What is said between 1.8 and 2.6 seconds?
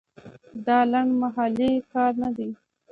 کار نه دی.